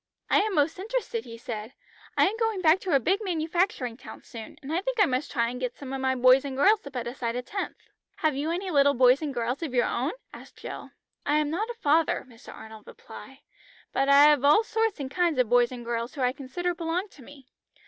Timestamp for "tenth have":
7.43-8.35